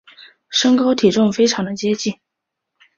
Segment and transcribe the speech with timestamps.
[0.49, 2.15] 身高体重非常的接近